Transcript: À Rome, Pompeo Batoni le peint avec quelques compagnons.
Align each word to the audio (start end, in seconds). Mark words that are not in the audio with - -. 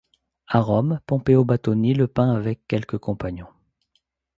À 0.47 0.59
Rome, 0.61 0.99
Pompeo 1.05 1.45
Batoni 1.45 1.93
le 1.93 2.07
peint 2.07 2.31
avec 2.31 2.65
quelques 2.67 2.97
compagnons. 2.97 3.45